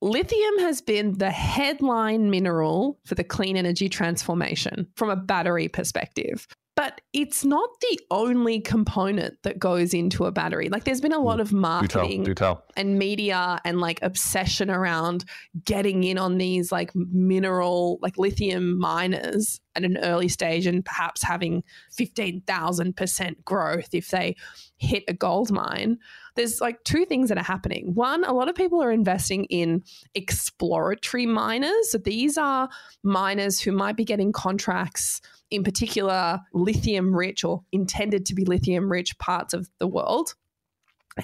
[0.00, 6.46] lithium has been the headline mineral for the clean energy transformation from a battery perspective.
[6.76, 10.68] But it's not the only component that goes into a battery.
[10.68, 11.42] Like there's been a lot mm.
[11.42, 12.64] of Do tell, marketing do tell.
[12.76, 15.24] and media and like obsession around
[15.64, 21.22] getting in on these like mineral, like lithium miners at an early stage and perhaps
[21.22, 21.62] having
[21.96, 24.34] 15,000% growth if they
[24.76, 25.98] hit a gold mine.
[26.36, 27.94] There's like two things that are happening.
[27.94, 29.82] One, a lot of people are investing in
[30.14, 31.90] exploratory miners.
[31.90, 32.68] So these are
[33.02, 35.20] miners who might be getting contracts
[35.50, 40.34] in particular lithium rich or intended to be lithium rich parts of the world.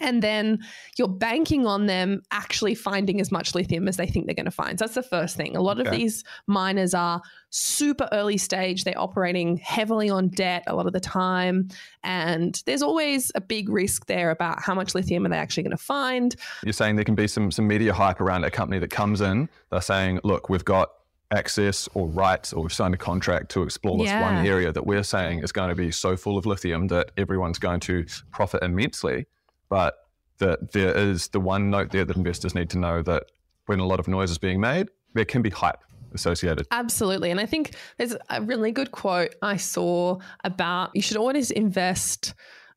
[0.01, 0.61] And then
[0.97, 4.51] you're banking on them actually finding as much lithium as they think they're going to
[4.51, 4.79] find.
[4.79, 5.57] So that's the first thing.
[5.57, 8.85] A lot of these miners are super early stage.
[8.85, 11.69] They're operating heavily on debt a lot of the time.
[12.05, 15.77] And there's always a big risk there about how much lithium are they actually going
[15.77, 16.37] to find.
[16.65, 19.49] You're saying there can be some some media hype around a company that comes in.
[19.71, 20.91] They're saying, look, we've got
[21.33, 24.21] access or rights or we've signed a contract to explore this Yeah.
[24.23, 27.59] one area that we're saying is going to be so full of lithium that everyone's
[27.59, 29.27] going to profit immensely.
[29.71, 29.95] But
[30.39, 33.25] that there is the one note there that investors need to know that
[33.67, 35.81] when a lot of noise is being made, there can be hype
[36.13, 36.67] associated.
[36.71, 37.31] Absolutely.
[37.31, 42.35] And I think there's a really good quote I saw about you should always invest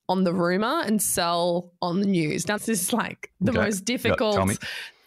[0.07, 2.47] on the rumor and sell on the news.
[2.47, 3.61] Now, this is like the Okay.
[3.61, 4.55] most difficult me.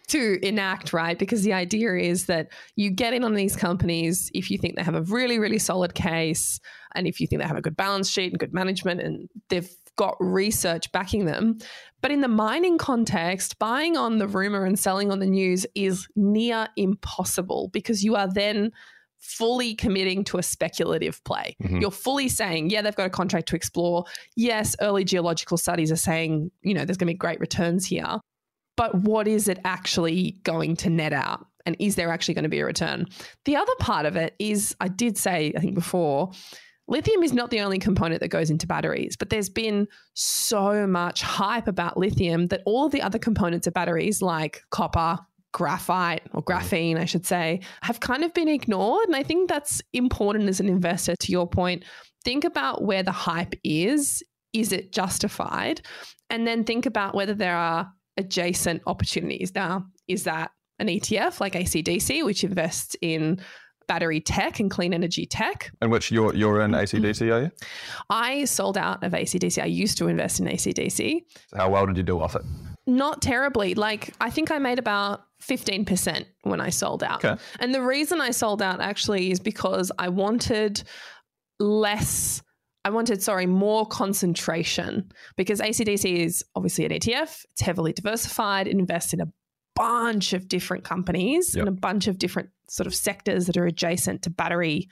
[0.08, 1.18] to enact, right?
[1.18, 4.82] Because the idea is that you get in on these companies if you think they
[4.82, 6.58] have a really, really solid case
[6.94, 9.70] and if you think they have a good balance sheet and good management and they've
[9.96, 11.58] got research backing them.
[12.02, 16.06] But in the mining context, buying on the rumor and selling on the news is
[16.14, 18.70] near impossible because you are then
[19.18, 21.56] fully committing to a speculative play.
[21.62, 21.80] Mhm.
[21.80, 24.04] You're fully saying, yeah, they've got a contract to explore.
[24.36, 28.20] Yes, early geological studies are saying, you know, there's going to be great returns here.
[28.76, 31.46] But what is it actually going to net out?
[31.64, 33.06] And is there actually going to be a return?
[33.46, 36.30] The other part of it is, I did say, I think before,
[36.88, 41.22] lithium is not the only component that goes into batteries, but there's been so much
[41.22, 45.18] hype about lithium that all of the other components of batteries, like copper,
[45.52, 46.52] graphite, or mm-hmm.
[46.52, 49.06] graphene, I should say, have kind of been ignored.
[49.06, 51.84] And I think that's important as an investor, to your point.
[52.24, 54.22] Think about where the hype is.
[54.52, 55.80] Is it justified?
[56.30, 59.54] And then think about whether there are adjacent opportunities.
[59.54, 63.40] Now, is that an ETF like ACDC, which invests in
[63.86, 65.70] battery tech and clean energy tech?
[65.82, 67.04] In which you're you're in mm-hmm.
[67.04, 67.50] ACDC, are you?
[68.10, 69.62] I sold out of ACDC.
[69.62, 71.22] I used to invest in ACDC.
[71.54, 72.42] How well did you do off it?
[72.86, 73.74] Not terribly.
[73.74, 77.24] Like, I think I made about 15% when I sold out.
[77.24, 77.40] Okay.
[77.58, 80.82] And the reason I sold out actually is because I wanted
[81.58, 82.42] less.
[82.84, 87.44] I wanted, sorry, more concentration because ACDC is obviously an ETF.
[87.50, 88.68] It's heavily diversified.
[88.68, 89.26] It invests in a
[89.76, 91.60] bunch of different companies Yep.
[91.66, 94.88] and a bunch of different sort of sectors that are adjacent to battery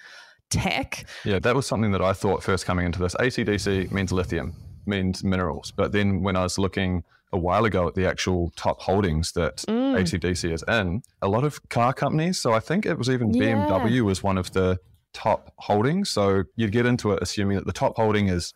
[0.51, 1.05] tech.
[1.25, 3.15] Yeah, that was something that I thought first coming into this.
[3.17, 4.55] ACDC means lithium,
[4.87, 5.73] means minerals.
[5.75, 9.57] But then when I was looking a while ago at the actual top holdings that
[9.69, 9.99] Mm.
[9.99, 12.39] ACDC is in, a lot of car companies.
[12.41, 13.43] So I think it was even Yeah.
[13.67, 14.79] BMW was one of the
[15.13, 16.11] top holdings.
[16.11, 18.55] So you'd get into it assuming that the top holding is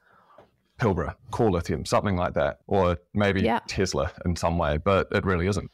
[0.79, 3.59] Pilbara, Core Lithium, something like that, or maybe Yeah.
[3.67, 5.71] Tesla in some way, but it really isn't.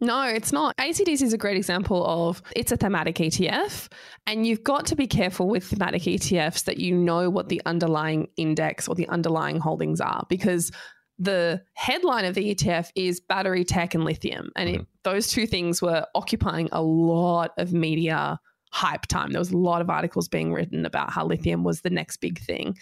[0.00, 0.76] No, it's not.
[0.76, 3.88] ACDC is a great example of it's a thematic ETF,
[4.26, 8.28] and you've got to be careful with thematic ETFs that you know what the underlying
[8.36, 10.70] index or the underlying holdings are because
[11.18, 14.50] the headline of the ETF is battery tech and lithium.
[14.56, 14.82] And it, mm-hmm.
[15.04, 18.40] those two things were occupying a lot of media
[18.72, 19.30] hype time.
[19.30, 22.40] There was a lot of articles being written about how lithium was the next big
[22.40, 22.76] thing.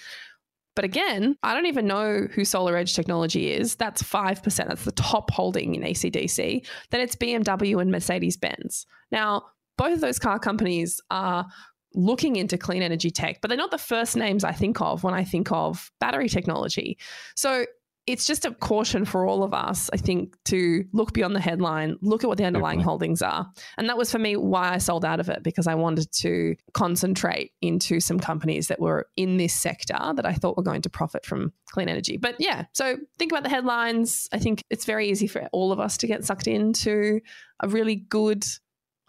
[0.74, 3.74] But again, I don't even know who SolarEdge Technology is.
[3.74, 4.42] That's 5%.
[4.56, 6.66] That's the top holding in ACDC.
[6.90, 8.86] Then it's BMW and Mercedes Benz.
[9.10, 9.44] Now,
[9.76, 11.46] both of those car companies are
[11.94, 15.14] looking into clean energy tech, but they're not the first names I think of when
[15.14, 16.96] I think of battery technology.
[17.36, 17.66] So
[18.06, 21.96] it's just a caution for all of us, I think, to look beyond the headline,
[22.02, 22.90] look at what the underlying Definitely.
[22.90, 23.46] holdings are.
[23.78, 26.56] And that was for me why I sold out of it because I wanted to
[26.74, 30.90] concentrate into some companies that were in this sector that I thought were going to
[30.90, 32.16] profit from clean energy.
[32.16, 34.28] But yeah, so think about the headlines.
[34.32, 37.20] I think it's very easy for all of us to get sucked into
[37.60, 38.44] a really good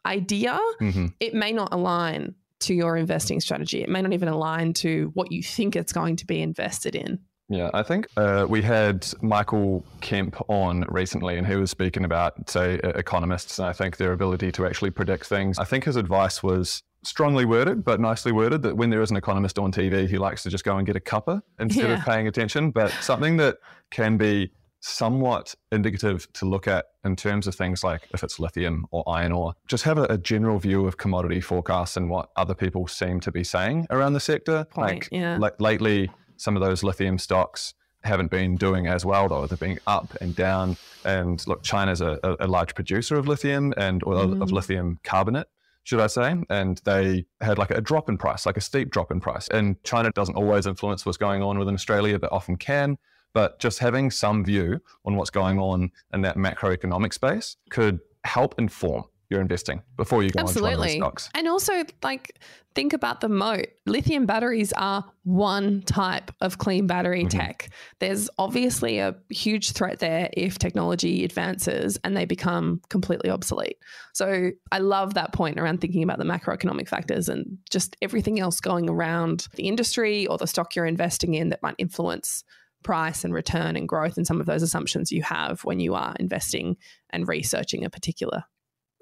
[0.06, 0.60] idea.
[0.80, 3.82] hmm It may not align to your investing strategy.
[3.82, 7.20] It may not even align to what you think it's going to be invested in.
[7.50, 12.50] Yeah, I think uh, we had Michael Kemp on recently, and he was speaking about,
[12.50, 15.60] say, economists, and I think their ability to actually predict things.
[15.60, 18.62] I think his advice was strongly worded, but nicely worded.
[18.64, 20.96] That when there is an economist on TV, he likes to just go and get
[20.96, 22.72] a cuppa instead of paying attention.
[22.72, 23.58] But something that
[23.92, 28.86] can be somewhat indicative to look at in terms of things like if it's lithium
[28.92, 32.54] or iron ore, just have a, a general view of commodity forecasts and what other
[32.54, 34.66] people seem to be saying around the sector.
[34.72, 35.38] Point, like yeah.
[35.38, 39.48] la- lately, some of those lithium stocks haven't been doing as well though.
[39.48, 40.78] They're being up and down.
[41.06, 44.52] And look, China's a, a, large producer of lithium and or of- of Mm.
[44.52, 45.48] lithium carbonate,
[45.84, 46.36] should I say?
[46.50, 49.48] And they had like a drop in price, like a steep drop in price.
[49.48, 52.98] And China doesn't always influence what's going on within Australia, but often can.
[53.34, 58.56] But just having some view on what's going on in that macroeconomic space could help
[58.60, 59.06] inform
[59.41, 61.00] investing before you go into one of those Absolutely.
[61.00, 61.30] stocks.
[61.36, 62.39] And also, like,
[62.76, 63.67] think about the moat.
[63.86, 67.30] Lithium batteries are one type of clean battery Mhm.
[67.30, 67.69] tech.
[68.00, 73.78] There's obviously a huge threat there if technology advances and they become completely obsolete.
[74.13, 78.60] So, I love that point around thinking about the macroeconomic factors and just everything else
[78.60, 82.43] going around the industry or the stock you're investing in that might influence
[82.84, 86.13] price and return and growth and some of those assumptions you have when you are
[86.19, 86.76] investing
[87.12, 88.43] and researching a particular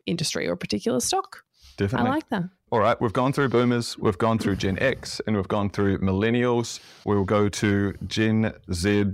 [0.06, 1.44] industry or a particular stock.
[1.78, 2.10] Definitely.
[2.10, 2.44] I like that.
[2.72, 5.98] All right, we've gone through boomers, we've gone through Gen X, and we've gone through
[6.00, 6.80] millennials.
[7.06, 9.06] We'll go to Gen Z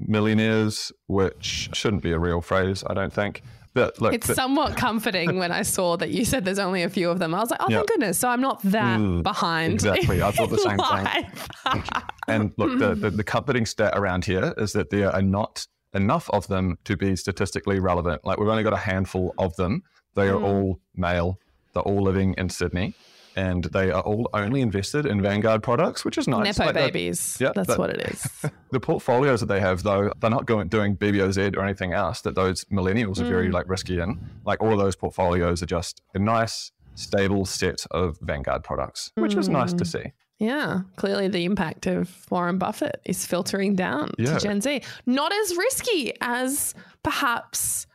[0.00, 3.42] millionaires, which shouldn't be a real phrase, I don't think.
[3.74, 6.88] But look, It's th- somewhat comforting when I saw that you said there's only a
[6.88, 7.34] few of them.
[7.34, 7.78] I was like, oh, Yeah.
[7.78, 8.18] thank goodness.
[8.18, 9.72] So I'm not that Mm, behind.
[9.74, 10.22] exactly.
[10.22, 11.82] I thought the same thing.
[11.82, 11.92] thing.
[12.28, 16.28] and look, the, the, the comforting stat around here is that there are not enough
[16.30, 18.24] of them to be statistically relevant.
[18.24, 19.82] Like we've only got a handful of them.
[20.14, 20.44] They are Mm.
[20.44, 21.38] all male.
[21.72, 22.94] They're all living in Sydney,
[23.34, 26.56] and they are all only invested in Vanguard products, which is nice.
[26.58, 27.36] Nepo Like, that- babies.
[27.40, 28.28] yeah, That's that- what it is.
[28.70, 32.34] the portfolios that they have though they're not going doing BBOZ or anything else that
[32.36, 33.28] those millennials are Mm.
[33.28, 37.84] very like risky in like all of those portfolios are just a nice stable set
[37.90, 39.86] of vanguard products which is nice to Mm.
[39.88, 40.80] see yeah.
[40.96, 44.34] Clearly, the impact of Warren Buffett is filtering down Yeah.
[44.34, 44.82] to Gen Z.
[45.06, 47.86] Not as risky as perhaps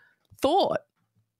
[0.41, 0.79] thought.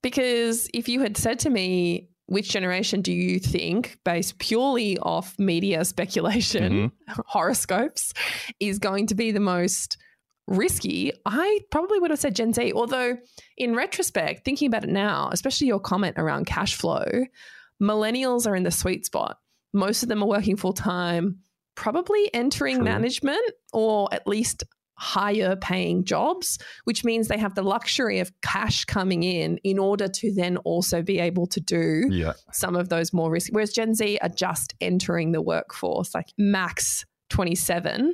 [0.01, 5.37] Because if you had said to me, which generation do you think, based purely off
[5.39, 7.21] media speculation, Mm-hmm.
[7.27, 8.13] horoscopes,
[8.59, 9.97] is going to be the most
[10.47, 11.11] risky?
[11.25, 12.71] I probably would have said Gen Z.
[12.73, 13.17] Although,
[13.57, 17.05] in retrospect, thinking about it now, especially your comment around cash flow,
[17.81, 19.37] millennials are in the sweet spot.
[19.73, 21.39] Most of them are working full time,
[21.75, 22.85] probably entering True.
[22.85, 24.63] management or at least
[24.99, 30.09] higher paying jobs, which means they have the luxury of cash coming in in order
[30.09, 33.53] to then also be able to do yeah some of those more risky.
[33.53, 38.13] Whereas Gen Z are just entering the workforce, like max 27.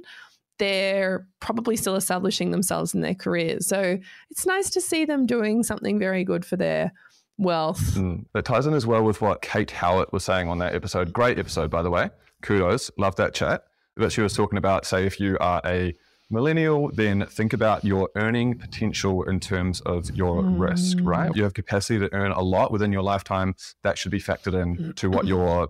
[0.58, 3.68] They're probably still establishing themselves in their careers.
[3.68, 3.98] So
[4.30, 6.94] it's nice to see them doing something very good for their
[7.38, 7.96] wealth.
[7.96, 8.26] Mm.
[8.34, 11.38] that ties in as well with what kate howard was saying on that episode great
[11.38, 12.10] episode by the way
[12.42, 13.66] kudos love that chat
[13.98, 15.96] but she was talking about say if you are a
[16.30, 20.60] millennial, then think about your earning potential in terms of your mm.
[20.60, 21.32] risk, right?
[21.36, 23.56] You have capacity to earn a lot within your lifetime.
[23.84, 25.70] That should be factored in to what your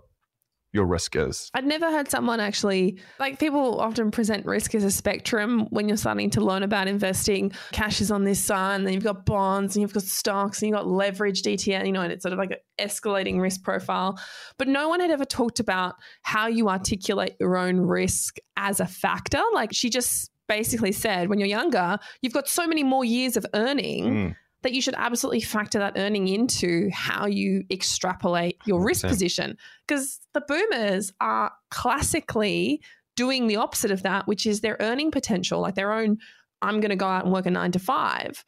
[0.75, 1.49] your risk is.
[1.53, 5.97] I'd never heard someone actually, like people often present risk as a spectrum when you're
[5.97, 7.51] starting to learn about investing.
[7.71, 10.69] Cash is on this side, and then you've got bonds, and you've got stocks, and
[10.69, 12.57] you've got leveraged ETF, you know, and it's sort of like an
[12.87, 14.19] escalating risk profile.
[14.57, 18.85] But no one had ever talked about how you articulate your own risk as a
[18.85, 19.41] factor.
[19.53, 23.45] Like she just basically said, when you're younger, you've got so many more years of
[23.53, 24.05] earning.
[24.05, 24.35] Mm
[24.65, 29.09] that you should absolutely factor that earning into how you extrapolate your risk 100%.
[29.09, 29.57] position.
[29.87, 32.81] Because the boomers are classically
[33.15, 36.17] doing the opposite of that, which is their earning potential, like their own,
[36.63, 38.43] I'm going to go out and work a nine to five.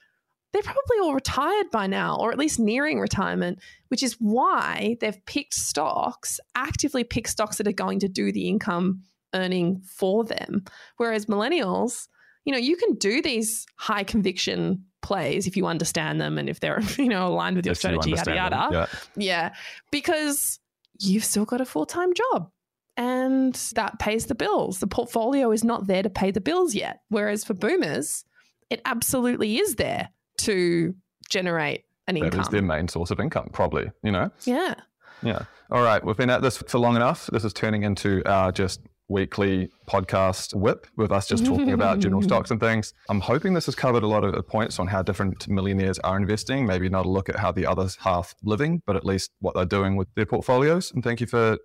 [0.53, 3.59] They're probably all retired by now, or at least nearing retirement,
[3.89, 8.47] which is why they've picked stocks, actively picked stocks that are going to do the
[8.47, 9.03] income
[9.36, 10.63] earning for them.
[10.95, 12.07] Whereas millennials,
[12.43, 16.60] you know, you can do these high conviction plays if you understand them and if
[16.60, 18.68] they're you know aligned with your if strategy, you yada yada.
[18.72, 18.86] Yeah.
[19.16, 19.53] yeah,
[19.89, 20.60] because
[20.99, 22.51] you've still got a full time job
[22.97, 24.80] and that pays the bills.
[24.80, 27.01] The portfolio is not there to pay the bills yet.
[27.10, 28.26] Whereas for boomers,
[28.70, 30.93] it absolutely is there to
[31.30, 32.32] generate an income.
[32.32, 34.32] That is their main source of income, probably, you know?
[34.45, 34.74] Yeah.
[35.22, 35.43] Yeah.
[35.70, 36.03] All right.
[36.03, 37.30] We've been at this for long enough.
[37.32, 42.22] This is turning into our just weekly podcast whip with us just talking about general
[42.24, 42.93] stocks and things.
[43.10, 46.66] I'm hoping this has covered a lot of points on how different millionaires are investing.
[46.66, 49.66] Maybe not a look at how the other half living, but at least what they're
[49.66, 50.91] doing with their portfolios.
[50.91, 51.58] And thank you for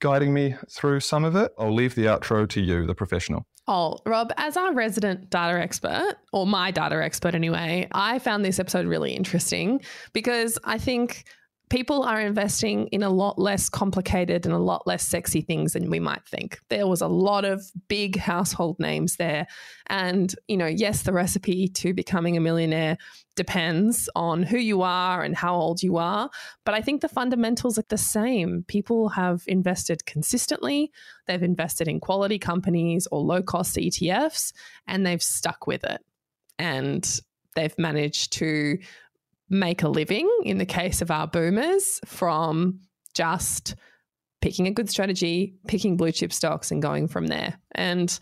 [0.00, 1.52] guiding me through some of it.
[1.58, 3.46] I'll leave the outro to you, the professional.
[3.66, 8.58] Oh, Rob, as our resident data expert, or my data expert anyway, I found this
[8.58, 9.80] episode really interesting
[10.12, 11.24] because I think
[11.70, 15.90] people are investing in a lot less complicated and a lot less sexy things than
[15.90, 16.58] we might think.
[16.68, 19.46] There was a lot of big household names there.
[19.86, 22.98] And, you know, yes, the recipe to becoming a millionaire
[23.34, 26.30] depends on who you are and how old you are.
[26.64, 28.64] But I think the fundamentals are the same.
[28.68, 30.92] People have invested consistently,
[31.26, 34.52] they've invested in quality companies or low cost ETFs,
[34.86, 36.00] and they've stuck with it.
[36.58, 37.20] And
[37.54, 38.78] they've managed to
[39.48, 42.80] make a living in the case of our boomers from
[43.14, 43.74] just
[44.40, 47.58] picking a good strategy, picking blue chip stocks, and going from there.
[47.74, 48.18] And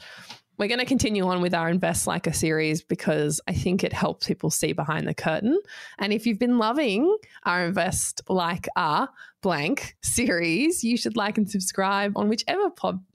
[0.59, 3.93] we're going to continue on with our Invest Like a series because I think it
[3.93, 5.59] helps people see behind the curtain.
[5.99, 9.09] And if you've been loving our Invest Like a
[9.43, 12.71] blank series, you should like and subscribe on whichever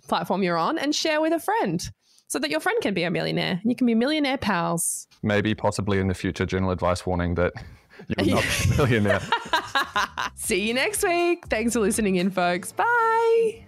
[0.08, 1.90] platform you're on and share with a friend
[2.28, 3.60] so that your friend can be a millionaire.
[3.62, 5.08] And you can be millionaire pals.
[5.24, 7.54] Maybe, possibly in the future, general advice warning that
[8.08, 9.22] you're not a millionaire.
[10.36, 11.48] See you next week.
[11.48, 12.72] Thanks for listening in, folks.
[12.72, 13.64] Bye.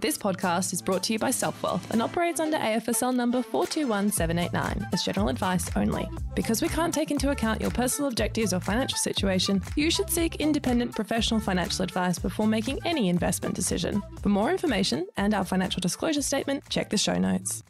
[0.00, 5.02] This podcast is brought to you by Selfwealth and operates under AFSL number 421789 as
[5.02, 6.08] general advice only.
[6.34, 10.36] Because we can't take into account your personal objectives or financial situation, you should seek
[10.36, 14.02] independent professional financial advice before making any investment decision.
[14.22, 17.62] For more information and our financial disclosure statement, check the show notes.